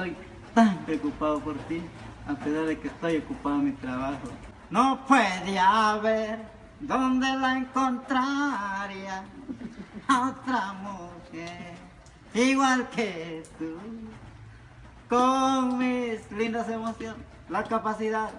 estoy 0.00 0.16
tan 0.54 0.78
preocupado 0.84 1.40
por 1.40 1.56
ti, 1.68 1.82
a 2.26 2.34
pesar 2.34 2.64
de 2.66 2.78
que 2.78 2.88
estoy 2.88 3.18
ocupado 3.18 3.56
en 3.56 3.64
mi 3.66 3.72
trabajo. 3.72 4.28
No 4.70 5.04
puede 5.06 5.58
haber 5.58 6.38
donde 6.80 7.26
la 7.36 7.58
encontraría 7.58 9.24
a 10.08 10.28
otra 10.28 10.72
mujer 10.74 11.74
igual 12.32 12.88
que 12.90 13.42
tú, 13.58 13.76
con 15.08 15.78
mis 15.78 16.30
lindas 16.32 16.68
emociones, 16.68 17.26
la 17.48 17.64
capacidad. 17.64 18.30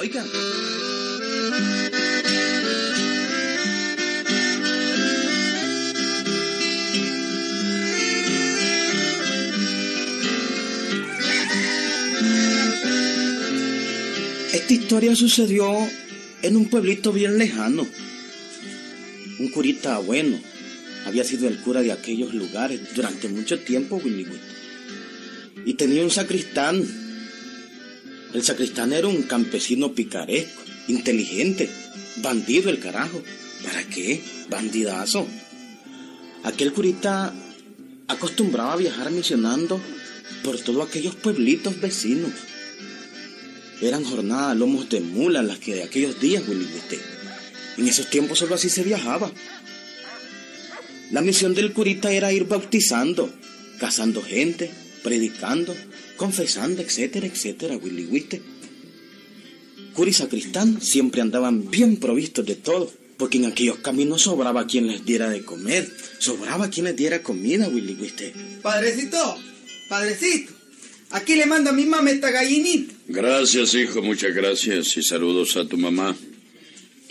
Oiga. 0.00 0.22
Esta 14.52 14.74
historia 14.74 15.16
sucedió 15.16 15.74
en 16.42 16.56
un 16.56 16.68
pueblito 16.68 17.10
bien 17.10 17.38
lejano. 17.38 17.86
Un 19.38 19.48
curita 19.48 19.96
bueno 19.96 20.38
había 21.06 21.24
sido 21.24 21.48
el 21.48 21.58
cura 21.62 21.80
de 21.80 21.90
aquellos 21.90 22.34
lugares 22.34 22.78
durante 22.94 23.30
mucho 23.30 23.58
tiempo, 23.60 23.96
Willy 23.96 24.26
Y 25.64 25.72
tenía 25.72 26.02
un 26.02 26.10
sacristán. 26.10 26.84
El 28.34 28.42
sacristán 28.42 28.92
era 28.92 29.08
un 29.08 29.22
campesino 29.22 29.94
picaresco, 29.94 30.62
inteligente, 30.86 31.70
bandido 32.18 32.68
el 32.68 32.78
carajo. 32.78 33.22
¿Para 33.64 33.84
qué? 33.84 34.22
Bandidazo. 34.50 35.26
Aquel 36.44 36.74
curita 36.74 37.32
acostumbraba 38.06 38.74
a 38.74 38.76
viajar 38.76 39.10
misionando 39.12 39.80
por 40.44 40.58
todos 40.60 40.86
aquellos 40.86 41.14
pueblitos 41.14 41.80
vecinos 41.80 42.32
eran 43.88 44.04
jornadas 44.04 44.56
lomos 44.56 44.88
de 44.88 45.00
mula 45.00 45.42
las 45.42 45.58
que 45.58 45.74
de 45.74 45.82
aquellos 45.82 46.20
días, 46.20 46.46
Willy 46.46 46.66
En 47.78 47.88
esos 47.88 48.08
tiempos 48.08 48.38
solo 48.38 48.54
así 48.54 48.68
se 48.68 48.82
viajaba. 48.82 49.30
La 51.10 51.20
misión 51.20 51.54
del 51.54 51.72
curita 51.72 52.12
era 52.12 52.32
ir 52.32 52.44
bautizando, 52.44 53.30
casando 53.78 54.22
gente, 54.22 54.70
predicando, 55.02 55.74
confesando, 56.16 56.80
etcétera, 56.80 57.26
etcétera, 57.26 57.76
Willy 57.76 58.06
Witte. 58.06 58.42
Cura 59.94 60.10
y 60.10 60.14
sacristán 60.14 60.80
siempre 60.80 61.20
andaban 61.20 61.68
bien 61.68 61.96
provistos 61.98 62.46
de 62.46 62.54
todo, 62.54 62.90
porque 63.18 63.38
en 63.38 63.46
aquellos 63.46 63.78
caminos 63.78 64.22
sobraba 64.22 64.66
quien 64.66 64.86
les 64.86 65.04
diera 65.04 65.28
de 65.28 65.44
comer, 65.44 65.90
sobraba 66.18 66.70
quien 66.70 66.86
les 66.86 66.96
diera 66.96 67.22
comida, 67.22 67.68
Willy 67.68 67.94
Witte. 67.94 68.32
Padrecito, 68.62 69.36
padrecito, 69.88 70.52
Aquí 71.12 71.34
le 71.34 71.44
manda 71.44 71.70
a 71.70 71.74
mi 71.74 71.84
mamá 71.84 72.10
esta 72.10 72.30
gallinita. 72.30 72.94
Gracias, 73.12 73.74
hijo, 73.74 74.00
muchas 74.00 74.34
gracias 74.34 74.96
y 74.96 75.02
saludos 75.02 75.58
a 75.58 75.68
tu 75.68 75.76
mamá. 75.76 76.16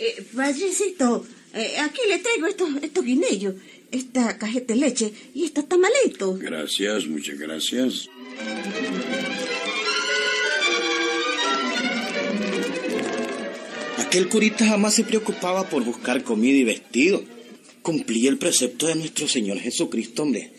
Eh, 0.00 0.26
padrecito, 0.34 1.24
eh, 1.54 1.76
aquí 1.78 2.00
le 2.08 2.18
traigo 2.18 2.48
estos, 2.48 2.70
estos 2.82 3.04
guinellos, 3.04 3.54
esta 3.92 4.36
cajeta 4.36 4.74
de 4.74 4.80
leche 4.80 5.12
y 5.32 5.44
estos 5.44 5.68
tamalitos. 5.68 6.40
Gracias, 6.40 7.06
muchas 7.06 7.38
gracias. 7.38 8.08
Aquel 13.98 14.28
curita 14.28 14.66
jamás 14.66 14.94
se 14.94 15.04
preocupaba 15.04 15.70
por 15.70 15.84
buscar 15.84 16.24
comida 16.24 16.58
y 16.58 16.64
vestido. 16.64 17.22
Cumplía 17.82 18.28
el 18.28 18.38
precepto 18.38 18.88
de 18.88 18.96
nuestro 18.96 19.28
Señor 19.28 19.60
Jesucristo, 19.60 20.24
hombre. 20.24 20.52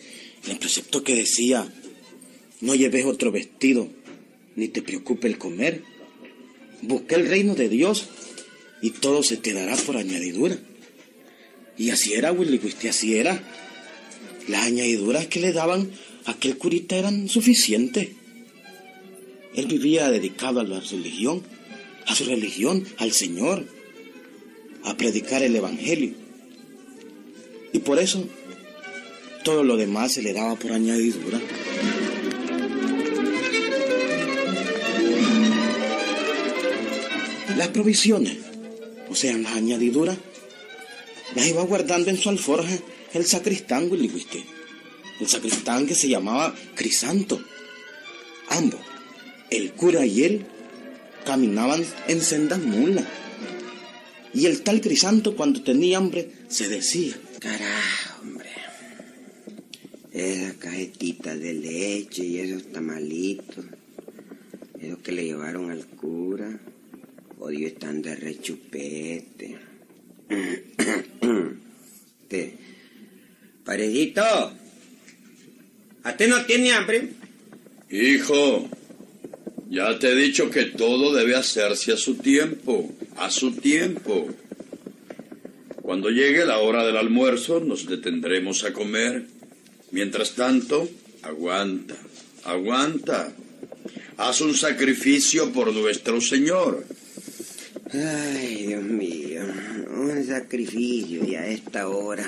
El 0.48 0.56
precepto 0.56 1.04
que 1.04 1.14
decía, 1.14 1.70
no 2.62 2.74
lleves 2.74 3.04
otro 3.04 3.30
vestido, 3.30 3.90
ni 4.56 4.68
te 4.68 4.82
preocupe 4.82 5.28
el 5.28 5.38
comer. 5.38 5.82
Busca 6.82 7.16
el 7.16 7.28
reino 7.28 7.54
de 7.54 7.68
Dios 7.68 8.06
y 8.82 8.90
todo 8.90 9.22
se 9.22 9.36
te 9.36 9.52
dará 9.52 9.76
por 9.76 9.96
añadidura. 9.96 10.58
Y 11.76 11.90
así 11.90 12.14
era, 12.14 12.32
Willy 12.32 12.60
Wiste, 12.62 12.88
así 12.88 13.16
era. 13.16 13.42
Las 14.48 14.66
añadiduras 14.66 15.26
que 15.26 15.40
le 15.40 15.52
daban 15.52 15.90
a 16.26 16.32
aquel 16.32 16.56
curita 16.58 16.96
eran 16.96 17.28
suficientes. 17.28 18.10
Él 19.54 19.66
vivía 19.66 20.10
dedicado 20.10 20.60
a 20.60 20.64
la 20.64 20.80
religión, 20.80 21.42
a 22.06 22.14
su 22.14 22.24
religión, 22.24 22.86
al 22.98 23.12
Señor, 23.12 23.66
a 24.84 24.96
predicar 24.96 25.42
el 25.42 25.56
Evangelio. 25.56 26.12
Y 27.72 27.78
por 27.78 27.98
eso 27.98 28.28
todo 29.44 29.64
lo 29.64 29.76
demás 29.76 30.12
se 30.12 30.22
le 30.22 30.32
daba 30.32 30.56
por 30.56 30.72
añadidura. 30.72 31.40
Las 37.56 37.68
provisiones, 37.68 38.36
o 39.08 39.14
sea, 39.14 39.36
las 39.38 39.52
añadiduras, 39.52 40.18
las 41.36 41.46
iba 41.46 41.62
guardando 41.62 42.10
en 42.10 42.16
su 42.16 42.28
alforja 42.28 42.76
el 43.14 43.24
sacristán, 43.26 43.88
Willy 43.90 44.10
El 45.20 45.28
sacristán 45.28 45.86
que 45.86 45.94
se 45.94 46.08
llamaba 46.08 46.52
Crisanto. 46.74 47.40
Ambos, 48.48 48.80
el 49.50 49.72
cura 49.72 50.04
y 50.04 50.24
él, 50.24 50.46
caminaban 51.24 51.84
en 52.08 52.20
sendas 52.20 52.58
mulas. 52.58 53.04
Y 54.32 54.46
el 54.46 54.62
tal 54.62 54.80
Crisanto, 54.80 55.36
cuando 55.36 55.62
tenía 55.62 55.98
hambre, 55.98 56.32
se 56.48 56.68
decía: 56.68 57.14
Carajo, 57.38 58.22
hombre. 58.22 58.50
Esa 60.12 60.54
cajetita 60.54 61.36
de 61.36 61.54
leche 61.54 62.24
y 62.24 62.38
esos 62.38 62.72
tamalitos. 62.72 63.64
Esos 64.80 64.98
que 64.98 65.12
le 65.12 65.24
llevaron 65.24 65.70
al 65.70 65.86
cura. 65.86 66.60
Odio 67.44 67.66
están 67.66 68.00
de 68.00 68.16
rechupete. 68.16 69.58
¿Qué? 72.30 72.54
Paredito, 73.62 74.24
¿a 76.04 76.16
ti 76.16 76.24
no 76.26 76.46
tiene 76.46 76.72
hambre? 76.72 77.10
Hijo, 77.90 78.66
ya 79.68 79.98
te 79.98 80.12
he 80.12 80.14
dicho 80.14 80.48
que 80.48 80.64
todo 80.64 81.12
debe 81.12 81.36
hacerse 81.36 81.92
a 81.92 81.98
su 81.98 82.14
tiempo, 82.14 82.90
a 83.18 83.30
su 83.30 83.52
tiempo. 83.52 84.26
Cuando 85.82 86.08
llegue 86.08 86.46
la 86.46 86.60
hora 86.60 86.86
del 86.86 86.96
almuerzo 86.96 87.60
nos 87.60 87.86
detendremos 87.86 88.64
a 88.64 88.72
comer. 88.72 89.26
Mientras 89.90 90.34
tanto, 90.34 90.88
aguanta, 91.20 91.96
aguanta. 92.44 93.34
Haz 94.16 94.40
un 94.40 94.54
sacrificio 94.54 95.52
por 95.52 95.74
nuestro 95.74 96.22
Señor. 96.22 96.86
Ay, 97.96 98.66
Dios 98.66 98.82
mío, 98.82 99.42
un 99.96 100.26
sacrificio 100.26 101.24
y 101.24 101.36
a 101.36 101.46
esta 101.46 101.86
hora. 101.86 102.26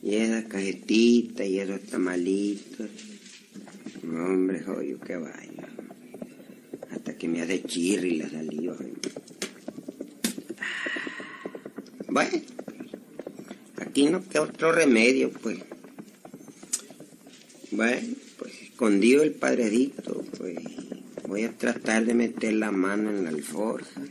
Y 0.00 0.14
esas 0.14 0.44
cajetitas 0.44 1.44
y 1.44 1.58
esos 1.58 1.80
tamalitos. 1.80 2.88
Hombre, 4.04 4.60
joyo, 4.60 5.00
qué 5.00 5.16
vaya. 5.16 5.68
Hasta 6.92 7.18
que 7.18 7.26
me 7.26 7.42
hace 7.42 7.64
chirri 7.64 8.18
la 8.18 8.30
saliva. 8.30 8.76
Bueno, 12.06 12.42
aquí 13.78 14.06
no 14.06 14.22
queda 14.22 14.42
otro 14.42 14.70
remedio, 14.70 15.32
pues. 15.32 15.58
Bueno, 17.72 18.14
pues 18.38 18.52
escondido 18.62 19.24
el 19.24 19.32
padrecito, 19.32 20.24
pues 20.38 20.58
Voy 21.32 21.44
a 21.44 21.56
tratar 21.56 22.04
de 22.04 22.12
meter 22.12 22.52
la 22.52 22.70
mano 22.70 23.08
en 23.08 23.24
la 23.24 23.30
alforja 23.30 24.02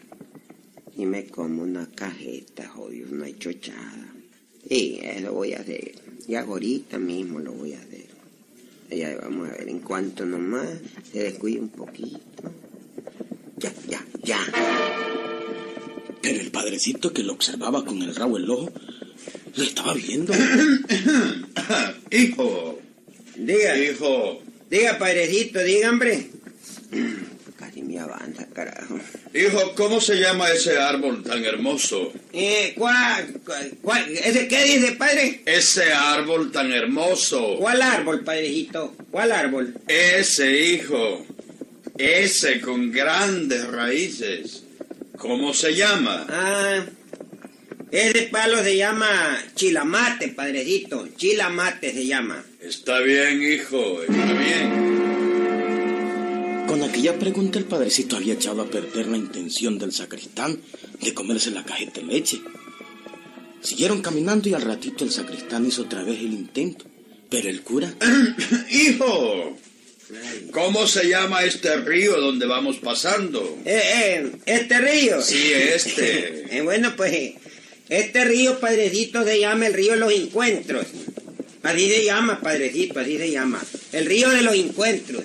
y 1.01 1.05
me 1.07 1.25
como 1.25 1.63
una 1.63 1.89
cajeta, 1.95 2.67
jodido, 2.67 3.07
una 3.11 3.27
chochada. 3.39 4.13
Y 4.69 4.99
eso 5.01 5.33
voy 5.33 5.53
a 5.53 5.59
hacer. 5.61 5.95
Y 6.27 6.35
ahorita 6.35 6.99
mismo 6.99 7.39
lo 7.39 7.53
voy 7.53 7.73
a 7.73 7.79
hacer. 7.79 8.05
Ya 8.91 9.17
vamos 9.19 9.49
a 9.49 9.53
ver, 9.53 9.67
en 9.67 9.79
cuanto 9.79 10.25
nomás 10.27 10.69
se 11.11 11.23
descuide 11.23 11.59
un 11.59 11.69
poquito. 11.69 12.53
Ya, 13.57 13.73
ya, 13.87 14.05
ya. 14.23 14.39
Pero 16.21 16.39
el 16.39 16.51
padrecito 16.51 17.11
que 17.11 17.23
lo 17.23 17.33
observaba 17.33 17.83
con 17.83 17.99
el 18.03 18.15
rabo 18.15 18.37
el 18.37 18.47
ojo, 18.47 18.69
lo 19.55 19.63
estaba 19.63 19.95
viendo. 19.95 20.33
Hijo. 22.11 22.79
Diga. 23.37 23.75
Hijo. 23.75 24.41
Diga, 24.69 24.99
padrecito, 24.99 25.63
diga, 25.63 25.89
hombre. 25.89 26.29
Casi 27.57 27.81
me 27.81 27.97
avanza, 27.97 28.45
carajo. 28.49 28.99
Hijo, 29.33 29.73
¿cómo 29.75 30.01
se 30.01 30.15
llama 30.19 30.49
ese 30.49 30.77
árbol 30.77 31.23
tan 31.23 31.43
hermoso? 31.45 32.11
Eh, 32.33 32.73
¿cuál, 32.77 33.33
cuál, 33.81 34.11
ese 34.11 34.47
qué 34.49 34.63
dice, 34.65 34.91
padre? 34.93 35.41
Ese 35.45 35.93
árbol 35.93 36.51
tan 36.51 36.71
hermoso. 36.73 37.55
¿Cuál 37.57 37.81
árbol, 37.81 38.23
padrecito? 38.25 38.93
¿Cuál 39.09 39.31
árbol? 39.31 39.73
Ese, 39.87 40.51
hijo. 40.51 41.25
Ese 41.97 42.59
con 42.59 42.91
grandes 42.91 43.65
raíces. 43.67 44.63
¿Cómo 45.17 45.53
se 45.53 45.75
llama? 45.75 46.25
Ah, 46.29 46.83
Ese 47.89 48.23
palo 48.23 48.61
se 48.63 48.75
llama 48.75 49.07
chilamate, 49.55 50.29
padrecito. 50.29 51.07
Chilamate 51.15 51.93
se 51.93 52.05
llama. 52.05 52.43
Está 52.61 52.99
bien, 52.99 53.41
hijo, 53.41 54.01
está 54.03 54.33
bien. 54.33 55.00
Con 56.71 56.83
aquella 56.83 57.19
pregunta 57.19 57.59
el 57.59 57.65
padrecito 57.65 58.15
había 58.15 58.35
echado 58.35 58.61
a 58.61 58.69
perder 58.69 59.07
la 59.07 59.17
intención 59.17 59.77
del 59.77 59.91
sacristán 59.91 60.57
de 61.01 61.13
comerse 61.13 61.51
la 61.51 61.65
cajeta 61.65 61.99
de 61.99 62.07
leche. 62.07 62.39
Siguieron 63.61 64.01
caminando 64.01 64.47
y 64.47 64.53
al 64.53 64.61
ratito 64.61 65.03
el 65.03 65.11
sacristán 65.11 65.65
hizo 65.65 65.81
otra 65.81 66.01
vez 66.03 66.19
el 66.19 66.31
intento. 66.31 66.85
Pero 67.29 67.49
el 67.49 67.61
cura... 67.63 67.93
Hijo, 68.71 69.57
¿cómo 70.51 70.87
se 70.87 71.09
llama 71.09 71.43
este 71.43 71.75
río 71.75 72.21
donde 72.21 72.45
vamos 72.45 72.77
pasando? 72.77 73.57
Eh, 73.65 73.81
eh, 73.83 74.31
este 74.45 74.79
río. 74.79 75.21
Sí, 75.21 75.51
este. 75.51 76.45
Eh, 76.55 76.61
bueno, 76.61 76.95
pues 76.95 77.33
este 77.89 78.23
río, 78.23 78.61
padrecito, 78.61 79.25
se 79.25 79.41
llama 79.41 79.67
el 79.67 79.73
río 79.73 79.91
de 79.91 79.97
los 79.97 80.13
encuentros. 80.13 80.87
Así 81.63 81.89
se 81.89 82.05
llama, 82.05 82.39
padrecito, 82.39 82.99
así 83.01 83.17
se 83.17 83.29
llama. 83.29 83.61
El 83.91 84.05
río 84.05 84.29
de 84.29 84.41
los 84.41 84.55
encuentros. 84.55 85.20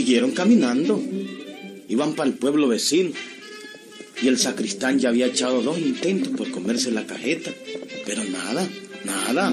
Siguieron 0.00 0.30
caminando. 0.30 0.98
Iban 1.88 2.14
para 2.14 2.30
el 2.30 2.36
pueblo 2.36 2.68
vecino. 2.68 3.10
Y 4.22 4.28
el 4.28 4.38
sacristán 4.38 4.98
ya 4.98 5.10
había 5.10 5.26
echado 5.26 5.60
dos 5.60 5.78
intentos 5.78 6.32
por 6.36 6.50
comerse 6.50 6.90
la 6.90 7.06
cajeta. 7.06 7.50
Pero 8.06 8.24
nada, 8.24 8.66
nada. 9.04 9.52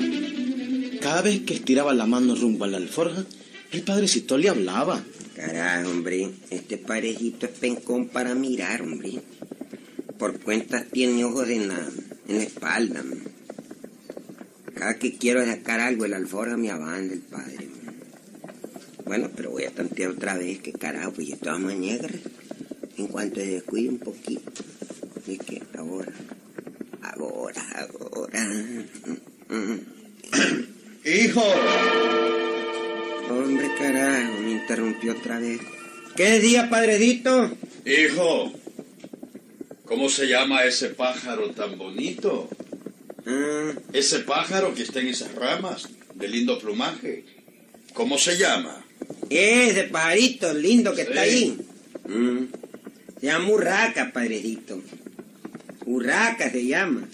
Cada 1.02 1.22
vez 1.22 1.42
que 1.42 1.54
estiraba 1.54 1.94
la 1.94 2.06
mano 2.06 2.34
rumbo 2.34 2.64
a 2.64 2.70
la 2.70 2.78
alforja, 2.78 3.26
el 3.74 3.82
padrecito 3.82 4.38
le 4.38 4.48
hablaba. 4.48 5.04
Carajo, 5.36 5.90
hombre, 5.90 6.30
este 6.50 6.78
parejito 6.78 7.46
es 7.46 7.52
pencón 7.52 8.08
para 8.08 8.34
mirar, 8.34 8.82
hombre. 8.84 9.22
Por 10.18 10.40
cuentas 10.40 10.86
tiene 10.90 11.26
ojos 11.26 11.50
en 11.50 11.68
la, 11.68 11.90
en 12.30 12.38
la 12.38 12.44
espalda. 12.44 13.04
Cada 14.76 14.98
que 14.98 15.18
quiero 15.18 15.46
sacar 15.46 15.82
algo, 15.82 16.06
el 16.06 16.14
alforja 16.14 16.56
me 16.56 16.72
abanda 16.72 17.14
el 17.14 17.20
padre. 17.20 17.67
Bueno, 19.08 19.30
pero 19.36 19.52
voy 19.52 19.64
a 19.64 19.72
tantear 19.72 20.12
otra 20.12 20.38
vez, 20.38 20.60
que 20.60 20.74
carajo, 20.74 21.14
pues 21.14 21.28
yo 21.28 21.38
toda 21.38 21.58
mañana. 21.58 22.08
En 22.98 23.08
cuanto 23.08 23.40
descuide 23.40 23.90
un 23.90 24.00
poquito. 24.00 24.52
Es 25.28 25.40
que 25.40 25.62
ahora, 25.78 26.12
ahora, 27.02 27.88
ahora. 28.12 28.48
Hijo, 31.06 31.44
Hombre, 33.30 33.70
carajo, 33.78 34.34
me 34.42 34.52
interrumpió 34.52 35.12
otra 35.14 35.40
vez. 35.40 35.60
¿Qué 36.16 36.32
decía, 36.32 36.70
padrecito? 36.70 37.52
hijo, 37.86 38.52
¿cómo 39.86 40.10
se 40.10 40.28
llama 40.28 40.64
ese 40.64 40.90
pájaro 40.90 41.52
tan 41.52 41.78
bonito? 41.78 42.50
Ah, 43.26 43.72
Ese 43.94 44.20
pájaro 44.20 44.74
que 44.74 44.84
está 44.84 45.00
en 45.02 45.08
esas 45.08 45.34
ramas, 45.36 45.88
de 46.16 46.28
lindo 46.28 46.58
plumaje. 46.60 47.24
¿Cómo 47.94 48.18
se 48.18 48.38
llama? 48.38 48.86
Ese 49.30 49.84
pajarito 49.84 50.54
lindo 50.54 50.94
que 50.94 51.02
está 51.04 51.22
ahí. 51.22 51.58
Mm, 52.08 52.44
Se 53.20 53.26
llama 53.28 53.50
urraca, 53.50 54.12
padrecito. 54.14 54.82
Urraca 55.86 56.52
se 56.52 56.66
llama. 56.66 57.08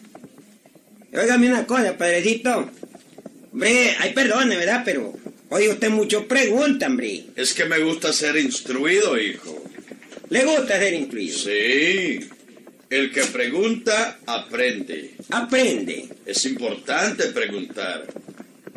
Óigame 1.13 1.47
una 1.49 1.65
cosa, 1.65 1.97
padrecito. 1.97 2.69
Hombre, 3.51 3.95
ay, 3.99 4.13
perdone, 4.13 4.57
¿verdad? 4.57 4.81
Pero, 4.83 5.13
oye, 5.49 5.69
usted 5.69 5.89
mucho 5.89 6.27
pregunta, 6.27 6.87
hombre. 6.87 7.25
Es 7.35 7.53
que 7.53 7.65
me 7.65 7.79
gusta 7.79 8.11
ser 8.11 8.35
instruido, 8.37 9.17
hijo. 9.19 9.63
¿Le 10.29 10.43
gusta 10.43 10.79
ser 10.79 10.93
incluido? 10.95 11.37
Sí. 11.37 12.19
El 12.89 13.11
que 13.11 13.23
pregunta, 13.25 14.19
aprende. 14.25 15.13
Aprende. 15.29 16.09
Es 16.25 16.45
importante 16.45 17.25
preguntar. 17.27 18.05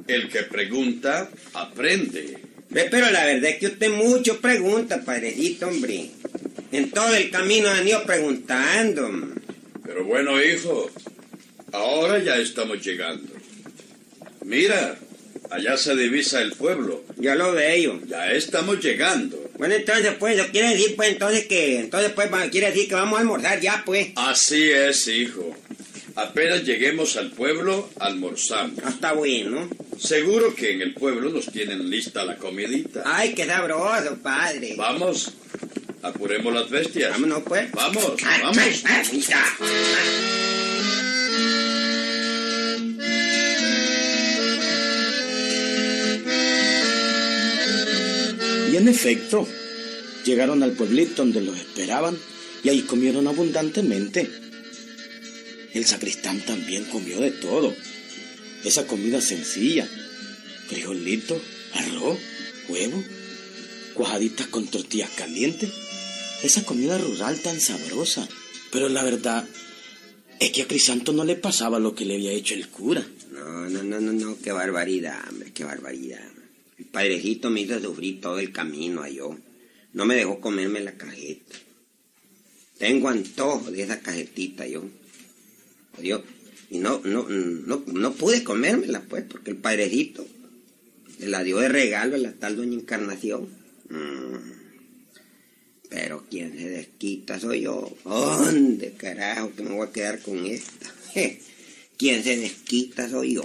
El 0.07 0.29
que 0.29 0.43
pregunta, 0.43 1.29
aprende. 1.55 2.39
Pero 2.73 3.11
la 3.11 3.25
verdad 3.25 3.51
es 3.51 3.59
que 3.59 3.67
usted 3.69 3.91
mucho 3.91 4.41
pregunta, 4.41 5.03
padrecito, 5.03 5.69
hombre. 5.69 6.11
En 6.73 6.91
todo 6.91 7.15
el 7.15 7.31
camino 7.31 7.71
han 7.71 7.87
ido 7.87 8.03
preguntando. 8.05 9.11
Pero 9.85 10.05
bueno, 10.05 10.43
hijo, 10.43 10.91
ahora 11.73 12.19
ya 12.19 12.37
estamos 12.37 12.85
llegando. 12.85 13.33
Mira, 14.45 14.99
allá 15.51 15.77
se 15.77 15.97
divisa 15.97 16.43
el 16.43 16.53
pueblo. 16.53 17.05
Ya 17.17 17.35
lo 17.35 17.53
veo. 17.53 18.01
Ya 18.07 18.33
estamos 18.33 18.85
llegando. 18.85 19.51
Bueno, 19.59 19.75
entonces, 19.75 20.13
pues, 20.19 20.41
quiere 20.49 20.71
decir, 20.71 20.97
pues, 20.97 21.11
entonces 21.11 21.47
que, 21.47 21.81
entonces, 21.81 22.13
pues, 22.13 22.29
quiere 22.51 22.71
decir 22.71 22.89
que 22.89 22.95
vamos 22.95 23.17
a 23.17 23.23
almorzar 23.23 23.61
ya, 23.61 23.83
pues. 23.87 24.09
Así 24.17 24.71
es, 24.71 25.09
hijo. 25.09 25.57
Apenas 26.17 26.65
lleguemos 26.65 27.17
al 27.17 27.31
pueblo, 27.31 27.91
almorzamos. 28.01 28.79
Ah, 28.83 28.89
Está 28.89 29.13
bueno. 29.13 29.69
Seguro 29.99 30.55
que 30.55 30.73
en 30.73 30.83
el 30.83 30.95
pueblo 30.95 31.31
nos 31.31 31.47
tienen 31.53 31.91
lista 31.91 32.25
la 32.25 32.37
comidita. 32.37 33.03
Ay, 33.05 33.35
qué 33.35 33.47
sabroso, 33.47 34.17
padre. 34.23 34.75
Vamos, 34.77 35.33
apuremos 36.03 36.53
las 36.55 36.71
bestias. 36.71 37.11
Vámonos, 37.13 37.43
pues. 37.45 37.71
Vamos, 37.73 38.13
Ay, 38.25 38.41
vamos. 38.43 38.59
ay, 38.59 39.25
ay. 39.31 40.47
Y 48.73 48.77
en 48.77 48.89
efecto, 48.89 49.47
llegaron 50.25 50.63
al 50.63 50.73
pueblito 50.73 51.23
donde 51.23 51.41
los 51.41 51.57
esperaban 51.57 52.17
y 52.63 52.69
ahí 52.69 52.83
comieron 52.83 53.27
abundantemente. 53.27 54.29
El 55.77 55.85
sacristán 55.85 56.41
también 56.41 56.85
comió 56.85 57.21
de 57.21 57.31
todo. 57.31 57.77
Esa 58.65 58.87
comida 58.87 59.21
sencilla. 59.21 59.87
Frijolito, 60.69 61.39
arroz, 61.75 62.19
huevo, 62.71 63.05
cuajaditas 63.93 64.47
con 64.47 64.67
tortillas 64.69 65.11
calientes. 65.11 65.71
Esa 66.43 66.65
comida 66.65 66.97
rural 66.97 67.39
tan 67.41 67.61
sabrosa. 67.61 68.27
Pero 68.73 68.89
la 68.89 69.05
verdad 69.05 69.47
es 70.41 70.51
que 70.53 70.63
a 70.63 70.67
Crisanto 70.67 71.13
no 71.13 71.25
le 71.25 71.37
pasaba 71.37 71.79
lo 71.79 71.95
que 71.95 72.07
le 72.07 72.15
había 72.15 72.33
hecho 72.33 72.55
el 72.55 72.69
cura. 72.69 73.07
No, 73.31 73.69
no, 73.69 73.83
no, 73.83 74.01
no, 74.01 74.13
no, 74.13 74.39
qué 74.43 74.53
barbaridad, 74.53 75.29
hombre, 75.29 75.53
qué 75.53 75.65
barbaridad. 75.65 76.27
El 76.79 76.87
padrecito 76.87 77.51
me 77.51 77.61
hizo 77.61 77.79
sufrir 77.81 78.23
todo 78.23 78.39
el 78.39 78.51
camino 78.51 79.03
a 79.03 79.11
yo. 79.11 79.37
No 79.93 80.07
me 80.07 80.15
dejó 80.15 80.41
comerme 80.41 80.81
la 80.81 80.97
cajeta. 80.97 81.55
Tengo 82.79 83.11
antojo 83.11 83.71
de 83.71 83.83
esa 83.83 84.01
cajetita 84.01 84.67
yo. 84.67 84.83
Yo, 86.03 86.23
y 86.71 86.79
no, 86.79 87.01
no, 87.05 87.27
no, 87.29 87.83
no 87.87 88.13
pude 88.15 88.45
comérmela, 88.45 89.01
pues, 89.03 89.25
porque 89.25 89.51
el 89.51 89.57
padrecito 89.57 90.27
me 91.19 91.27
la 91.27 91.43
dio 91.43 91.59
de 91.59 91.69
regalo 91.69 92.17
a 92.17 92.19
la 92.19 92.33
tal 92.33 92.57
doña 92.57 92.75
Encarnación. 92.75 93.49
Mm. 93.89 94.57
Pero 95.89 96.25
quien 96.29 96.53
se 96.59 96.69
desquita 96.69 97.39
soy 97.39 97.63
yo. 97.63 97.97
¿Dónde 98.05 98.93
carajo 98.93 99.53
que 99.55 99.63
me 99.63 99.71
voy 99.71 99.87
a 99.87 99.93
quedar 99.93 100.21
con 100.21 100.45
esta? 100.45 100.93
Quien 101.97 102.23
se 102.23 102.37
desquita 102.37 103.09
soy 103.09 103.35
yo. 103.35 103.45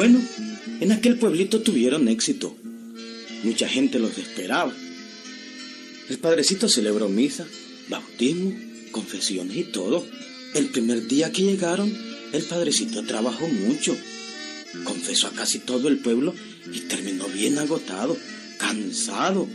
Bueno, 0.00 0.18
en 0.80 0.92
aquel 0.92 1.18
pueblito 1.18 1.60
tuvieron 1.60 2.08
éxito. 2.08 2.56
Mucha 3.42 3.68
gente 3.68 3.98
los 3.98 4.16
esperaba. 4.16 4.72
El 6.08 6.18
padrecito 6.18 6.70
celebró 6.70 7.10
misa, 7.10 7.46
bautismo, 7.90 8.50
confesiones 8.92 9.58
y 9.58 9.64
todo. 9.64 10.06
El 10.54 10.70
primer 10.70 11.06
día 11.06 11.30
que 11.32 11.42
llegaron, 11.42 11.94
el 12.32 12.42
padrecito 12.44 13.02
trabajó 13.02 13.46
mucho. 13.46 13.94
Confesó 14.84 15.26
a 15.26 15.32
casi 15.32 15.58
todo 15.58 15.88
el 15.88 15.98
pueblo 15.98 16.34
y 16.72 16.80
terminó 16.80 17.28
bien 17.28 17.58
agotado, 17.58 18.16
cansado. 18.56 19.46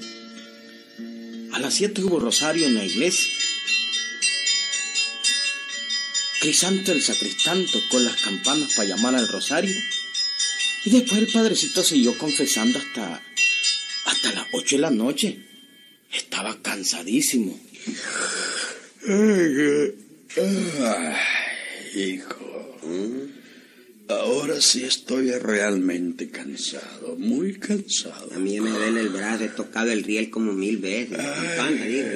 A 1.53 1.59
las 1.59 1.73
siete 1.73 2.03
hubo 2.03 2.19
rosario 2.19 2.67
en 2.67 2.75
la 2.75 2.85
iglesia. 2.85 3.33
Crisanto 6.39 6.91
el 6.91 7.01
sacristán 7.01 7.65
tocó 7.65 7.99
las 7.99 8.21
campanas 8.21 8.73
para 8.75 8.89
llamar 8.89 9.15
al 9.15 9.27
rosario. 9.27 9.73
Y 10.85 10.91
después 10.91 11.19
el 11.19 11.27
padrecito 11.31 11.83
siguió 11.83 12.15
confesando 12.17 12.77
hasta, 12.77 13.21
hasta 14.05 14.33
las 14.33 14.45
ocho 14.53 14.75
de 14.75 14.81
la 14.83 14.91
noche. 14.91 15.39
Estaba 16.13 16.61
cansadísimo. 16.61 17.59
Ay, 19.07 19.95
hijo, 21.95 22.79
Ahora 24.07 24.61
sí 24.61 24.83
estoy 24.83 25.31
realmente 25.31 26.29
cansado, 26.29 27.15
muy 27.17 27.55
cansado. 27.55 28.31
A 28.35 28.37
mí 28.37 28.59
me 28.59 28.69
duele 28.69 29.01
el 29.01 29.09
brazo, 29.09 29.45
he 29.45 29.49
tocado 29.49 29.91
el 29.91 30.03
riel 30.03 30.29
como 30.29 30.53
mil 30.53 30.77
veces. 30.77 31.17
campana, 31.17 31.85
digo. 31.85 32.07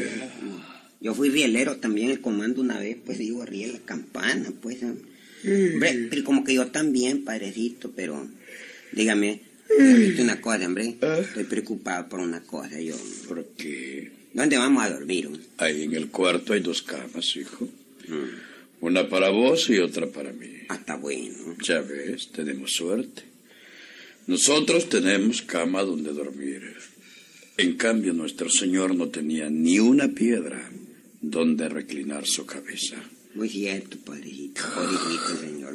Yo 1.02 1.16
fui 1.16 1.30
rielero 1.30 1.78
también, 1.78 2.12
el 2.12 2.22
comando 2.22 2.62
una 2.62 2.78
vez, 2.78 2.98
pues 3.04 3.18
digo, 3.18 3.44
riel 3.44 3.74
la 3.74 3.80
campana, 3.80 4.52
pues. 4.62 4.84
Hombre, 4.84 6.08
pero 6.12 6.24
como 6.24 6.44
que 6.44 6.54
yo 6.54 6.68
también, 6.68 7.24
padrecito, 7.24 7.92
pero 7.96 8.28
dígame, 8.92 9.42
dígame 9.78 10.22
una 10.22 10.42
cosa, 10.42 10.66
hombre. 10.66 10.98
Estoy 11.22 11.44
preocupado 11.46 12.10
por 12.10 12.20
una 12.20 12.42
cosa, 12.42 12.80
yo. 12.80 12.96
¿Por 13.28 13.46
qué? 13.58 14.12
¿Dónde 14.34 14.58
vamos 14.58 14.84
a 14.84 14.90
dormir? 14.90 15.28
hombre? 15.28 15.42
Ahí 15.58 15.84
en 15.84 15.94
el 15.96 16.10
cuarto 16.10 16.54
hay 16.54 16.60
dos 16.62 16.82
camas, 16.82 17.36
hijo. 17.36 17.68
Una 18.82 19.10
para 19.10 19.30
vos 19.30 19.70
y 19.70 19.80
otra 19.80 20.08
para 20.08 20.32
mí. 20.32 20.48
Ah, 20.70 20.76
está 20.76 20.96
bueno. 20.96 21.56
Ya 21.62 21.82
ves, 21.82 22.32
tenemos 22.32 22.72
suerte. 22.74 23.24
Nosotros 24.28 24.90
tenemos 24.90 25.42
cama 25.42 25.84
donde 25.84 26.14
dormir. 26.14 26.62
En 27.58 27.76
cambio, 27.76 28.14
nuestro 28.14 28.50
Señor 28.50 28.96
no 28.96 29.10
tenía 29.10 29.50
ni 29.50 29.80
una 29.80 30.08
piedra 30.08 30.70
donde 31.22 31.68
reclinar 31.68 32.26
su 32.26 32.46
cabeza. 32.46 32.96
Muy 33.36 33.50
cierto, 33.50 33.98
padrecito. 34.06 34.62
Pobrecito 34.74 35.38
señor. 35.40 35.74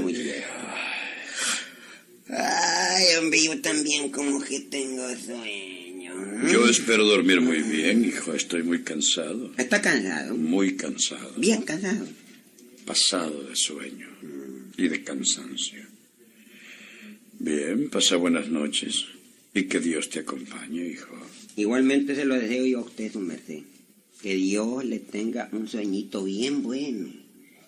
Muy 0.00 0.14
cierto. 0.14 0.46
Ay, 2.96 3.14
hombre, 3.16 3.44
yo 3.44 3.60
también 3.60 4.08
como 4.08 4.42
que 4.42 4.60
tengo 4.60 5.06
sueño. 5.16 6.14
Yo 6.50 6.66
espero 6.66 7.04
dormir 7.04 7.42
muy 7.42 7.60
bien, 7.60 8.02
hijo. 8.06 8.32
Estoy 8.32 8.62
muy 8.62 8.84
cansado. 8.84 9.52
¿Está 9.58 9.82
cansado? 9.82 10.34
Muy 10.34 10.76
cansado. 10.76 11.34
Bien 11.36 11.60
cansado. 11.60 12.06
Pasado 12.86 13.42
de 13.42 13.54
sueño 13.54 14.08
y 14.78 14.88
de 14.88 15.04
cansancio. 15.04 15.84
Bien, 17.38 17.90
pasa 17.90 18.16
buenas 18.16 18.48
noches. 18.48 19.04
Y 19.52 19.64
que 19.64 19.78
Dios 19.80 20.08
te 20.08 20.20
acompañe, 20.20 20.86
hijo. 20.86 21.14
Igualmente 21.56 22.14
se 22.14 22.24
lo 22.24 22.36
deseo 22.36 22.64
yo 22.64 22.78
a 22.78 22.84
usted, 22.84 23.12
su 23.12 23.20
merced. 23.20 23.60
Que 24.22 24.36
Dios 24.36 24.86
le 24.86 25.00
tenga 25.00 25.50
un 25.52 25.68
sueñito 25.68 26.24
bien 26.24 26.62
bueno. 26.62 27.12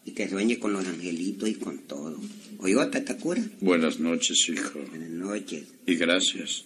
Y 0.08 0.12
que 0.12 0.26
sueñe 0.26 0.58
con 0.58 0.72
los 0.72 0.86
angelitos 0.86 1.50
y 1.50 1.54
con 1.56 1.80
todo. 1.80 2.18
Oigo, 2.60 2.88
Tatacura. 2.88 3.42
Buenas 3.60 4.00
noches, 4.00 4.48
hijo. 4.48 4.78
Buenas 4.88 5.10
noches. 5.10 5.64
Y 5.86 5.96
gracias. 5.96 6.64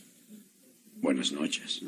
Buenas 1.00 1.32
noches. 1.32 1.82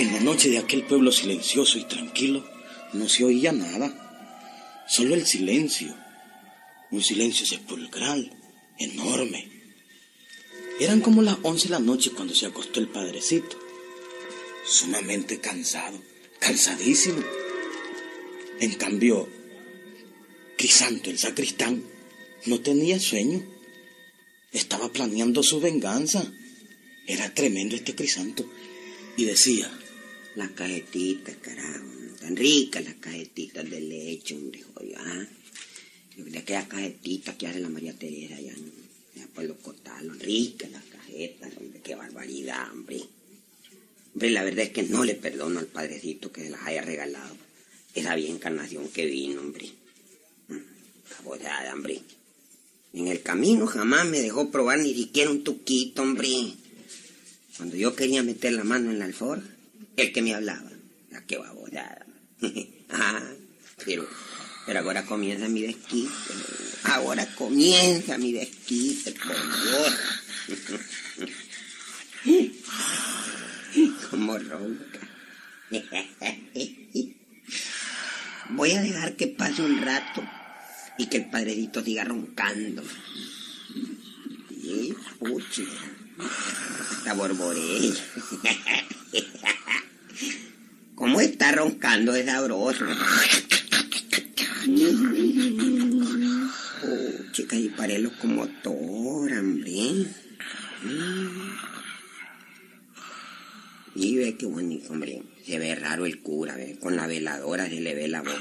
En 0.00 0.12
la 0.12 0.20
noche 0.24 0.50
de 0.50 0.58
aquel 0.58 0.82
pueblo 0.82 1.12
silencioso 1.12 1.78
y 1.78 1.84
tranquilo 1.84 2.59
no 2.92 3.08
se 3.08 3.24
oía 3.24 3.52
nada, 3.52 4.84
solo 4.88 5.14
el 5.14 5.26
silencio, 5.26 5.94
un 6.90 7.02
silencio 7.02 7.46
sepulcral, 7.46 8.32
enorme. 8.78 9.48
Eran 10.80 11.00
como 11.00 11.22
las 11.22 11.38
once 11.42 11.68
de 11.68 11.74
la 11.74 11.78
noche 11.80 12.10
cuando 12.10 12.34
se 12.34 12.46
acostó 12.46 12.80
el 12.80 12.88
padrecito, 12.88 13.58
sumamente 14.64 15.38
cansado, 15.40 16.00
cansadísimo. 16.38 17.22
En 18.60 18.74
cambio, 18.74 19.28
Crisanto, 20.56 21.10
el 21.10 21.18
sacristán, 21.18 21.84
no 22.46 22.60
tenía 22.60 22.98
sueño. 22.98 23.42
Estaba 24.52 24.92
planeando 24.92 25.42
su 25.42 25.60
venganza. 25.60 26.30
Era 27.06 27.32
tremendo 27.32 27.76
este 27.76 27.94
Crisanto. 27.94 28.50
Y 29.16 29.24
decía, 29.24 29.70
Las 30.36 30.50
cajetitas, 30.52 31.36
carajo. 31.36 31.86
Tan 32.20 32.36
ricas 32.36 32.84
las 32.84 32.94
cajetitas 32.94 33.68
de 33.68 33.80
leche, 33.80 34.36
hombre, 34.36 34.62
joder, 34.62 34.96
¿ah? 34.98 35.26
De 36.16 36.38
aquellas 36.38 36.68
cajetitas 36.68 37.34
que 37.36 37.46
hace 37.46 37.60
la 37.60 37.68
María 37.68 37.94
Teresa 37.94 38.36
allá, 38.36 38.54
allá 39.14 39.28
por 39.34 39.44
los. 39.44 39.56
Ricas 40.18 40.70
las 40.70 40.84
cajetas, 40.84 41.50
hombre, 41.56 41.80
qué 41.82 41.94
barbaridad, 41.94 42.70
hombre. 42.72 43.02
Hombre, 44.14 44.30
la 44.30 44.44
verdad 44.44 44.64
es 44.66 44.70
que 44.70 44.82
no 44.84 45.04
le 45.04 45.14
perdono 45.14 45.58
al 45.60 45.66
padrecito 45.66 46.30
que 46.30 46.42
se 46.42 46.50
las 46.50 46.62
haya 46.62 46.82
regalado. 46.82 47.36
Esa 47.94 48.14
bien 48.14 48.36
encarnación 48.36 48.88
que 48.88 49.06
vino, 49.06 49.40
hombre. 49.40 49.70
Mm, 50.48 50.56
Cabodada, 51.08 51.74
hombre. 51.74 52.00
En 52.92 53.08
el 53.08 53.22
camino 53.22 53.66
jamás 53.66 54.06
me 54.06 54.20
dejó 54.20 54.50
probar 54.50 54.78
ni 54.78 54.94
siquiera 54.94 55.30
un 55.30 55.42
tuquito, 55.42 56.02
hombre. 56.02 56.28
Cuando 57.56 57.76
yo 57.76 57.94
quería 57.94 58.22
meter 58.22 58.52
la 58.52 58.64
mano 58.64 58.90
en 58.90 58.98
la 58.98 59.04
alforja, 59.04 59.46
el 59.96 60.12
que 60.12 60.22
me 60.22 60.34
hablaba. 60.34 60.70
La 61.10 61.24
que 61.26 61.38
babosada. 61.38 62.06
ah, 62.90 63.22
pero, 63.84 64.08
pero 64.66 64.80
ahora 64.80 65.04
comienza 65.04 65.48
mi 65.48 65.62
desquite. 65.62 66.10
Ahora 66.84 67.26
comienza 67.34 68.18
mi 68.18 68.32
desquite, 68.32 69.12
por 69.12 69.36
Dios. 69.36 69.94
Como 74.10 74.38
ronca. 74.38 75.00
Voy 78.50 78.72
a 78.72 78.82
dejar 78.82 79.14
que 79.16 79.28
pase 79.28 79.62
un 79.62 79.80
rato 79.80 80.22
y 80.98 81.06
que 81.06 81.18
el 81.18 81.30
padrecito 81.30 81.84
siga 81.84 82.04
roncando. 82.04 82.82
Y, 84.50 84.92
puchi, 85.18 85.68
hasta 86.18 87.14
borboré. 87.14 87.92
¿Cómo 91.60 91.72
está 91.72 91.88
roncando 91.90 92.12
de 92.12 92.24
sabroso? 92.24 92.86
Oh, 96.82 97.32
chica, 97.32 97.56
y 97.56 97.68
parelo 97.68 98.10
como 98.18 98.36
motor, 98.36 99.30
hombre. 99.30 100.06
Y 103.94 104.16
ve 104.16 104.36
qué 104.38 104.46
bonito, 104.46 104.90
hombre. 104.92 105.22
Se 105.44 105.58
ve 105.58 105.74
raro 105.74 106.06
el 106.06 106.22
cura, 106.22 106.54
ve. 106.56 106.78
Con 106.80 106.96
la 106.96 107.06
veladora 107.06 107.68
se 107.68 107.80
le 107.82 107.94
ve 107.94 108.08
la 108.08 108.22
boca. 108.22 108.38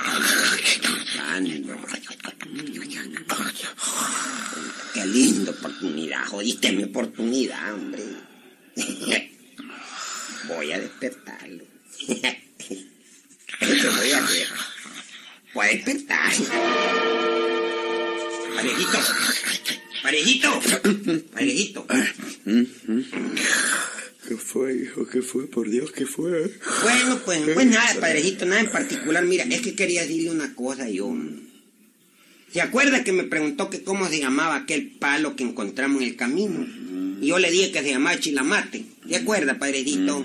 Qué 4.93 5.05
linda 5.05 5.51
oportunidad. 5.51 6.25
Jodiste 6.27 6.71
mi 6.71 6.83
oportunidad, 6.83 7.73
hombre. 7.73 8.03
Voy 10.47 10.71
a 10.71 10.79
despertarlo. 10.79 11.65
Eso 13.59 13.91
voy 13.91 14.11
a 14.11 14.23
hacer. 14.23 14.47
Voy 15.53 15.65
a 15.65 15.69
despertar. 15.69 16.31
Parejito. 18.55 18.99
Parejito. 20.03 20.61
Parejito. 21.33 21.87
¿Qué 24.27 24.35
fue, 24.35 24.75
hijo? 24.75 25.07
¿Qué 25.07 25.21
fue? 25.23 25.47
Por 25.47 25.69
Dios, 25.69 25.91
¿qué 25.91 26.05
fue? 26.05 26.51
Bueno, 26.83 27.19
pues, 27.25 27.41
pues 27.53 27.65
nada, 27.65 27.99
padrecito, 27.99 28.45
nada 28.45 28.61
en 28.61 28.69
particular. 28.69 29.25
Mira, 29.25 29.43
es 29.45 29.61
que 29.61 29.73
quería 29.73 30.03
decirle 30.03 30.29
una 30.29 30.53
cosa 30.53 30.87
yo. 30.87 31.11
¿Se 32.51 32.61
acuerda 32.61 33.03
que 33.03 33.11
me 33.11 33.23
preguntó 33.23 33.69
que 33.69 33.83
cómo 33.83 34.07
se 34.07 34.19
llamaba 34.19 34.55
aquel 34.55 34.91
palo 34.99 35.35
que 35.35 35.43
encontramos 35.43 36.01
en 36.01 36.09
el 36.09 36.15
camino? 36.15 36.65
Y 37.21 37.27
yo 37.27 37.39
le 37.39 37.49
dije 37.49 37.71
que 37.71 37.81
se 37.81 37.89
llamaba 37.89 38.19
chilamate. 38.19 38.85
¿Se 39.07 39.15
acuerda, 39.15 39.57
padrecito? 39.57 40.23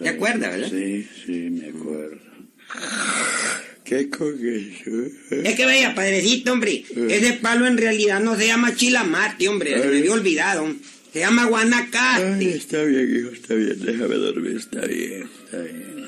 ¿Se 0.00 0.08
acuerda, 0.08 0.48
verdad? 0.50 0.68
Sí, 0.70 1.08
sí, 1.26 1.32
me 1.50 1.68
acuerdo. 1.68 2.18
¿Qué 3.84 4.10
con 4.10 4.34
eso? 4.34 4.90
Es 5.30 5.54
que 5.56 5.64
vaya, 5.64 5.94
padrecito, 5.94 6.52
hombre. 6.52 6.84
Ese 7.08 7.32
palo 7.34 7.66
en 7.66 7.78
realidad 7.78 8.20
no 8.20 8.36
se 8.36 8.46
llama 8.46 8.74
chilamate, 8.74 9.48
hombre. 9.48 9.80
Se 9.80 9.88
me 9.88 9.98
había 9.98 10.12
olvidado. 10.12 10.74
Se 11.12 11.20
llama 11.20 11.44
Ay, 11.44 11.48
guanacate. 11.48 12.54
está 12.54 12.82
bien, 12.84 13.16
hijo, 13.16 13.30
está 13.30 13.54
bien. 13.54 13.76
Déjame 13.80 14.14
dormir, 14.16 14.56
está 14.58 14.82
bien, 14.86 15.28
está 15.46 15.58
bien. 15.62 15.98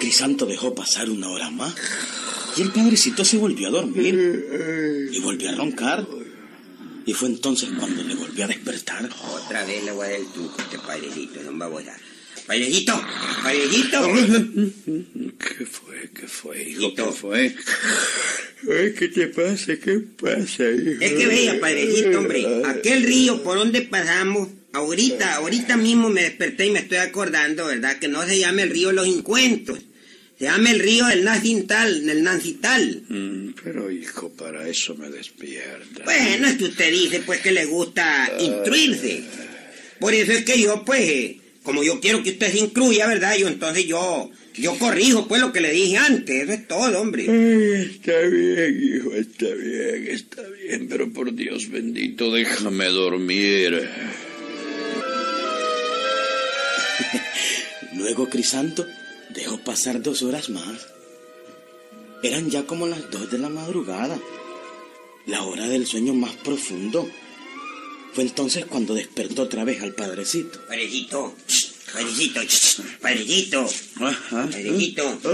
Crisanto 0.00 0.46
dejó 0.46 0.74
pasar 0.74 1.08
una 1.10 1.28
hora 1.30 1.50
más 1.50 1.74
y 2.56 2.62
el 2.62 2.70
padrecito 2.70 3.24
se 3.24 3.36
volvió 3.36 3.68
a 3.68 3.70
dormir 3.70 5.08
y 5.10 5.18
volvió 5.20 5.50
a 5.50 5.54
roncar. 5.54 6.06
Y 7.06 7.12
fue 7.12 7.28
entonces 7.28 7.68
cuando 7.78 8.02
le 8.02 8.14
volvió 8.14 8.44
a 8.44 8.48
despertar. 8.48 9.08
Otra 9.34 9.64
vez 9.64 9.84
le 9.84 9.92
voy 9.92 10.06
a 10.06 10.10
dar 10.10 10.20
el 10.20 10.26
truco 10.28 10.56
este 10.60 10.78
padrecito, 10.78 11.42
no 11.42 11.58
va 11.58 11.66
a 11.66 11.68
volar. 11.68 12.00
Padrecito, 12.46 13.00
padrecito. 13.42 14.12
¿Qué 15.38 15.66
fue? 15.66 16.10
¿Qué 16.14 16.26
fue, 16.28 16.62
hijo? 16.62 16.94
¿Qué 16.94 17.04
fue? 17.04 17.54
Ay, 18.70 18.94
¿Qué 18.98 19.08
te 19.08 19.26
pasa? 19.28 19.76
¿Qué 19.76 20.00
pasa, 20.20 20.64
hijo? 20.70 21.00
Es 21.00 21.12
que 21.12 21.26
vea, 21.26 21.60
padrecito, 21.60 22.18
hombre, 22.18 22.46
aquel 22.66 23.02
río 23.02 23.42
por 23.42 23.58
donde 23.58 23.82
pasamos 23.82 24.48
ahorita, 24.72 25.36
ahorita 25.36 25.76
mismo 25.76 26.10
me 26.10 26.22
desperté 26.22 26.66
y 26.66 26.70
me 26.70 26.80
estoy 26.80 26.98
acordando, 26.98 27.66
¿verdad? 27.66 27.98
Que 27.98 28.08
no 28.08 28.26
se 28.26 28.38
llama 28.38 28.62
el 28.62 28.70
río 28.70 28.92
Los 28.92 29.06
Encuentros. 29.06 29.80
Se 30.44 30.50
llama 30.50 30.72
el 30.72 30.78
río 30.78 31.06
del 31.06 31.24
Nacintal, 31.24 32.04
del 32.04 32.22
Nancital. 32.22 33.02
Mm, 33.08 33.54
pero 33.64 33.90
hijo, 33.90 34.28
para 34.28 34.68
eso 34.68 34.94
me 34.94 35.08
despierta. 35.08 36.04
Bueno, 36.04 36.46
es 36.46 36.56
que 36.56 36.64
usted 36.64 36.92
dice 36.92 37.22
pues 37.24 37.40
que 37.40 37.50
le 37.50 37.64
gusta 37.64 38.30
instruirse. 38.38 39.22
Por 39.98 40.12
eso 40.12 40.32
es 40.32 40.44
que 40.44 40.60
yo 40.60 40.84
pues, 40.84 41.00
eh, 41.00 41.40
como 41.62 41.82
yo 41.82 41.98
quiero 41.98 42.22
que 42.22 42.32
usted 42.32 42.52
se 42.52 42.58
incluya, 42.58 43.06
¿verdad? 43.06 43.38
Yo 43.38 43.48
entonces 43.48 43.86
yo, 43.86 44.30
yo 44.52 44.78
corrijo 44.78 45.26
pues 45.26 45.40
lo 45.40 45.50
que 45.50 45.62
le 45.62 45.72
dije 45.72 45.96
antes. 45.96 46.42
Eso 46.42 46.52
es 46.52 46.68
todo, 46.68 47.00
hombre. 47.00 47.22
Ay, 47.26 47.92
está 47.92 48.20
bien, 48.20 48.96
hijo, 48.96 49.14
está 49.14 49.46
bien, 49.46 50.08
está 50.08 50.42
bien, 50.42 50.88
pero 50.90 51.10
por 51.10 51.34
Dios 51.34 51.70
bendito, 51.70 52.30
déjame 52.30 52.84
dormir. 52.88 53.88
Luego 57.96 58.28
Crisanto 58.28 58.86
dejó 59.34 59.58
pasar 59.58 60.00
dos 60.00 60.22
horas 60.22 60.48
más. 60.48 60.86
Eran 62.22 62.50
ya 62.50 62.64
como 62.64 62.86
las 62.86 63.10
dos 63.10 63.30
de 63.30 63.38
la 63.38 63.50
madrugada, 63.50 64.18
la 65.26 65.42
hora 65.42 65.68
del 65.68 65.86
sueño 65.86 66.14
más 66.14 66.34
profundo. 66.36 67.08
Fue 68.14 68.24
entonces 68.24 68.64
cuando 68.64 68.94
despertó 68.94 69.42
otra 69.42 69.64
vez 69.64 69.82
al 69.82 69.94
padrecito. 69.94 70.60
Padrecito, 70.66 71.34
padrecito, 71.92 72.40
padrecito, 73.00 73.68
padrecito. 74.50 75.20
Ah, 75.20 75.28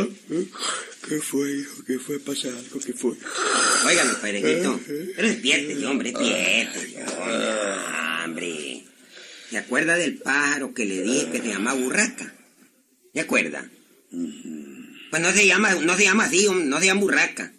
¿Qué 1.09 1.21
fue, 1.21 1.59
hijo? 1.59 1.85
¿Qué 1.87 1.99
fue? 1.99 2.19
¿Pasa 2.19 2.49
algo? 2.49 2.81
¿Qué 2.85 2.93
fue? 2.93 3.13
Óigame, 3.87 4.15
padrecito. 4.15 4.81
Pero 5.17 5.29
despiértese, 5.29 5.87
hombre, 5.87 6.13
despiértese. 6.13 7.05
Hombre. 8.25 8.85
¿Se 9.51 9.59
acuerda 9.59 9.97
del 9.97 10.19
pájaro 10.19 10.73
que 10.73 10.87
le 10.87 11.03
dije 11.03 11.31
que 11.31 11.41
se 11.41 11.49
llama 11.49 11.75
burraca? 11.75 12.35
Pues 14.11 15.23
no 15.23 15.33
se 15.33 15.47
llama, 15.47 15.75
no 15.75 15.97
se 15.97 16.05
llama 16.05 16.25
así, 16.25 16.47
no 16.49 16.81
se 16.81 16.87
llama 16.87 17.01
burraca. 17.01 17.53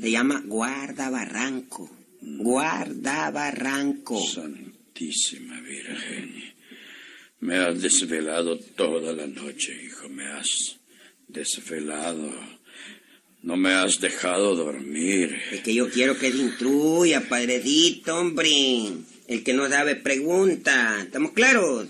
Se 0.00 0.10
llama 0.10 0.42
guarda 0.46 1.10
barranco. 1.10 1.90
Guarda 2.20 3.30
barranco. 3.30 4.20
Santísima 4.26 5.60
Virgen. 5.60 6.54
Me 7.40 7.56
has 7.58 7.82
desvelado 7.82 8.58
toda 8.58 9.12
la 9.12 9.26
noche, 9.26 9.78
hijo. 9.84 10.08
Me 10.08 10.26
has 10.26 10.76
desvelado. 11.28 12.32
No 13.42 13.56
me 13.56 13.74
has 13.74 14.00
dejado 14.00 14.56
dormir. 14.56 15.38
Es 15.52 15.60
que 15.60 15.74
yo 15.74 15.90
quiero 15.90 16.18
que 16.18 16.32
se 16.32 16.38
instruya, 16.38 17.28
padrecito, 17.28 18.16
hombre. 18.16 18.50
El 19.28 19.44
que 19.44 19.52
no 19.52 19.68
sabe 19.68 19.96
pregunta. 19.96 21.02
¿Estamos 21.02 21.32
claros? 21.32 21.88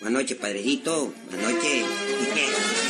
Buenas 0.00 0.22
noches, 0.22 0.36
padrecito. 0.38 1.14
Buenas 1.30 1.52
noches. 1.52 2.81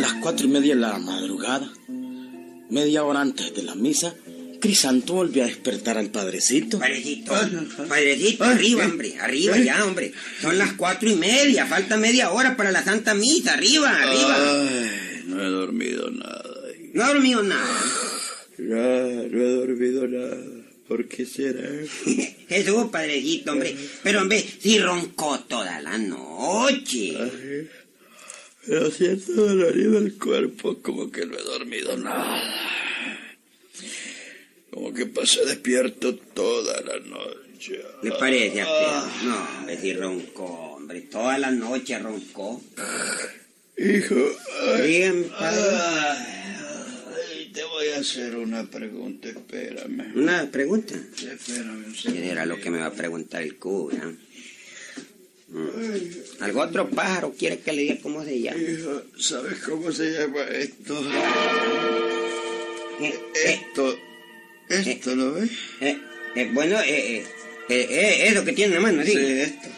A 0.00 0.04
las 0.04 0.14
cuatro 0.14 0.46
y 0.46 0.48
media 0.48 0.74
de 0.74 0.80
la 0.80 0.96
madrugada, 0.96 1.70
media 2.70 3.04
hora 3.04 3.20
antes 3.20 3.54
de 3.54 3.62
la 3.62 3.74
misa, 3.74 4.14
Crisanto 4.58 5.12
volvió 5.12 5.42
a 5.42 5.46
despertar 5.46 5.98
al 5.98 6.08
padrecito. 6.08 6.78
Padrecito, 6.78 7.34
padrecito, 7.86 8.44
arriba, 8.44 8.86
hombre, 8.86 9.18
arriba 9.20 9.58
ya, 9.58 9.84
hombre. 9.84 10.14
Son 10.40 10.56
las 10.56 10.72
cuatro 10.72 11.10
y 11.10 11.16
media, 11.16 11.66
falta 11.66 11.98
media 11.98 12.30
hora 12.30 12.56
para 12.56 12.72
la 12.72 12.82
Santa 12.82 13.12
Misa, 13.12 13.52
arriba, 13.52 13.90
arriba. 13.90 14.36
Ay, 14.38 15.24
no 15.26 15.42
he 15.42 15.50
dormido 15.50 16.10
nada. 16.10 16.44
hijo. 16.78 16.92
No 16.94 17.04
ha 17.04 17.08
dormido 17.12 17.42
nada. 17.42 17.80
Ya, 18.56 19.28
no 19.28 19.38
he 19.38 19.50
dormido 19.50 20.08
nada. 20.08 20.38
¿Por 20.88 21.08
qué 21.08 21.26
será? 21.26 21.68
Jesús, 22.48 22.86
padrecito, 22.90 23.52
hombre. 23.52 23.76
Pero, 24.02 24.22
hombre, 24.22 24.42
si 24.60 24.78
roncó 24.78 25.40
toda 25.40 25.78
la 25.82 25.98
noche. 25.98 27.18
Pero 28.66 28.90
siento 28.90 29.32
dolorido 29.32 29.98
el 29.98 30.16
cuerpo, 30.18 30.78
como 30.82 31.10
que 31.10 31.24
no 31.26 31.36
he 31.38 31.42
dormido 31.42 31.96
nada. 31.96 32.42
Como 34.70 34.92
que 34.94 35.06
pasé 35.06 35.44
despierto 35.46 36.14
toda 36.16 36.80
la 36.82 36.98
noche. 37.00 37.80
¿Le 38.02 38.12
parece 38.12 38.60
a 38.60 38.64
usted? 38.64 39.26
No, 39.28 39.48
hombre, 39.58 39.78
si 39.80 39.92
roncó, 39.94 40.44
hombre. 40.76 41.00
Toda 41.02 41.38
la 41.38 41.50
noche 41.50 41.98
roncó. 41.98 42.62
Hijo, 43.76 44.14
ay, 44.74 44.86
Dígame, 44.86 45.22
padre. 45.24 45.60
ay, 47.32 47.50
te 47.52 47.64
voy 47.64 47.88
a 47.88 47.98
hacer 47.98 48.36
una 48.36 48.70
pregunta, 48.70 49.28
espérame. 49.30 50.12
Una 50.14 50.50
pregunta. 50.50 50.94
Espérame 50.94 51.84
un 51.86 51.94
¿Qué 51.94 52.30
era 52.30 52.44
lo 52.46 52.60
que 52.60 52.70
me 52.70 52.78
va 52.78 52.86
a 52.86 52.92
preguntar 52.92 53.42
el 53.42 53.56
cura? 53.56 54.12
¿Algún 56.40 56.62
otro 56.62 56.88
pájaro 56.90 57.34
quiere 57.36 57.58
que 57.58 57.72
le 57.72 57.82
diga 57.82 57.96
cómo 58.02 58.24
se 58.24 58.40
llama? 58.40 58.58
Hijo, 58.60 59.02
¿sabes 59.18 59.58
cómo 59.60 59.90
se 59.90 60.12
llama 60.12 60.42
esto? 60.44 61.00
Eh, 63.00 63.14
eh, 63.34 63.44
Esto, 63.46 63.98
esto, 64.68 65.16
¿lo 65.16 65.32
ves? 65.34 65.50
eh, 65.80 65.98
eh, 66.36 66.50
bueno, 66.52 66.78
eh, 66.80 67.18
eh, 67.18 67.24
eh, 67.68 68.28
eso 68.28 68.44
que 68.44 68.52
tiene 68.52 68.76
en 68.76 68.82
la 68.82 68.88
mano, 68.90 69.04
¿sí? 69.04 69.12
Sí, 69.12 69.18
esto. 69.18 69.68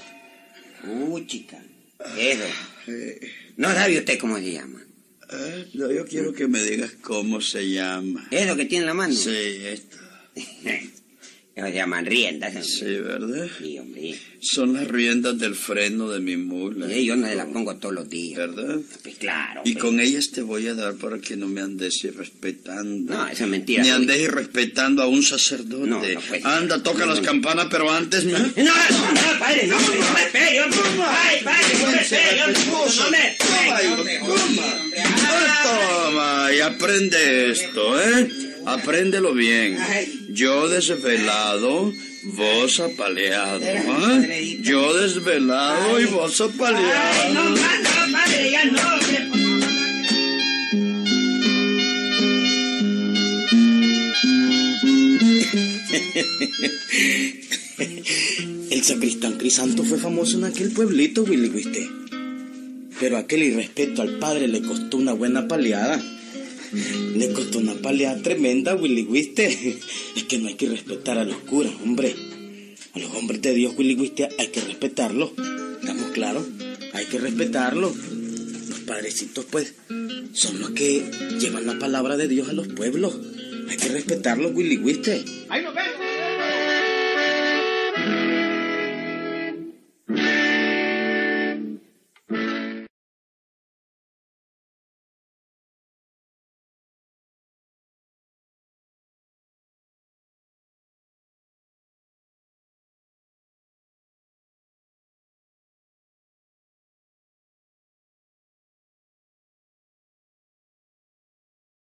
Uh, 0.88 1.20
chica. 1.26 1.62
Eso. 2.18 2.44
No 3.56 3.72
sabe 3.72 3.98
usted 3.98 4.18
cómo 4.18 4.36
se 4.38 4.52
llama. 4.52 4.84
eh, 5.32 5.68
no, 5.74 5.90
yo 5.92 6.04
quiero 6.04 6.32
que 6.34 6.48
me 6.48 6.62
digas 6.62 6.92
cómo 7.00 7.40
se 7.40 7.70
llama. 7.70 8.26
Eso 8.30 8.56
que 8.56 8.64
tiene 8.66 8.82
en 8.82 8.86
la 8.88 8.94
mano. 8.94 9.14
Sí, 9.14 9.30
esto. 9.64 9.96
Se 11.54 11.70
llaman 11.72 12.06
riendas. 12.06 12.48
hombre. 12.54 12.64
Sí, 12.68 12.84
¿verdad? 12.84 13.46
Sí, 13.58 13.78
hombre. 13.78 14.18
Son 14.40 14.72
las 14.72 14.88
riendas 14.88 15.38
del 15.38 15.54
freno 15.54 16.08
de 16.08 16.18
mi 16.18 16.36
mula. 16.38 16.88
Sí, 16.88 17.04
yo 17.04 17.14
no 17.14 17.28
las 17.32 17.46
pongo 17.46 17.76
todos 17.76 17.94
los 17.94 18.08
días. 18.08 18.38
¿Verdad? 18.38 18.78
Pues 19.02 19.16
claro. 19.16 19.60
Y 19.64 19.70
hombre. 19.72 19.80
con 19.82 20.00
ellas 20.00 20.30
te 20.30 20.40
voy 20.40 20.66
a 20.68 20.74
dar 20.74 20.94
para 20.94 21.18
que 21.18 21.36
no 21.36 21.48
me 21.48 21.60
andes 21.60 22.02
irrespetando. 22.04 23.14
No, 23.14 23.28
eso 23.28 23.44
es 23.44 23.50
mentira. 23.50 23.82
Ni 23.82 23.90
soy- 23.90 23.96
andes 23.98 24.18
irrespetando 24.20 25.02
a 25.02 25.06
un 25.06 25.22
sacerdote. 25.22 25.86
No, 25.86 26.00
no, 26.02 26.20
pues. 26.26 26.44
Anda, 26.44 26.82
toca 26.82 27.00
No, 27.00 27.12
las 27.12 27.18
no. 27.20 27.24
campanas, 27.26 27.66
pero 27.70 27.90
antes 27.92 28.24
me... 28.24 28.32
No, 28.32 28.38
no, 28.38 29.12
no, 29.12 29.38
padre, 29.38 29.66
no, 29.66 29.78
no 29.78 30.12
me 30.14 30.26
pegue, 30.32 30.62
hombre. 30.62 30.80
Ay, 31.06 31.40
padre, 31.44 31.66
no 31.80 31.90
me 31.90 31.98
pegue. 31.98 32.40
No 32.40 33.10
me 33.10 33.36
pegue, 33.38 33.88
hombre. 33.92 34.18
hombre. 34.20 35.02
Ah, 35.04 36.04
Toma, 36.04 36.48
y 36.54 36.60
aprende 36.60 37.50
esto, 37.52 38.00
¿eh? 38.00 38.28
Apréndelo 38.66 39.34
bien. 39.34 39.78
Yo 40.30 40.68
desvelado, 40.68 41.92
vos 42.24 42.80
apaleado. 42.80 43.60
¿eh? 43.62 44.58
Yo 44.62 44.94
desvelado 44.94 46.00
y 46.00 46.04
vos 46.06 46.40
apaleado. 46.40 47.34
no, 47.34 47.50
más, 47.50 47.82
no, 47.82 48.12
padre, 48.12 48.50
ya 48.50 48.64
no, 48.64 48.80
hombre. 48.80 49.28
El 58.70 58.82
sacristán 58.84 59.38
Crisanto 59.38 59.84
fue 59.84 59.98
famoso 59.98 60.38
en 60.38 60.44
aquel 60.44 60.70
pueblito, 60.70 61.22
Willy 61.22 61.48
Wiste. 61.48 61.90
Pero 63.00 63.16
aquel 63.16 63.42
irrespeto 63.42 64.02
al 64.02 64.18
padre 64.18 64.48
le 64.48 64.62
costó 64.62 64.96
una 64.96 65.12
buena 65.12 65.48
paleada. 65.48 66.00
Le 66.72 67.32
costó 67.32 67.58
una 67.58 67.74
paleada 67.74 68.22
tremenda, 68.22 68.74
Willy 68.74 69.02
Wiste. 69.02 69.46
Es 70.16 70.24
que 70.24 70.38
no 70.38 70.48
hay 70.48 70.54
que 70.54 70.68
respetar 70.68 71.18
a 71.18 71.24
los 71.24 71.36
curas, 71.38 71.72
hombre. 71.82 72.14
A 72.94 72.98
los 72.98 73.10
hombres 73.14 73.40
de 73.42 73.54
Dios, 73.54 73.74
Willy 73.76 73.94
Wiste, 73.94 74.28
hay 74.38 74.48
que 74.48 74.60
respetarlos. 74.60 75.32
¿Estamos 75.80 76.10
claros? 76.12 76.46
Hay 76.92 77.06
que 77.06 77.18
respetarlos. 77.18 77.96
Los 78.68 78.80
padrecitos, 78.80 79.44
pues, 79.50 79.74
son 80.32 80.60
los 80.60 80.70
que 80.70 81.04
llevan 81.38 81.66
la 81.66 81.78
palabra 81.78 82.16
de 82.16 82.28
Dios 82.28 82.48
a 82.48 82.52
los 82.52 82.68
pueblos. 82.68 83.18
Hay 83.68 83.76
que 83.76 83.88
respetarlos, 83.88 84.52
Willy 84.54 84.76
Wiste. 84.78 85.24
Nos 85.48 85.50
vemos. 85.50 85.71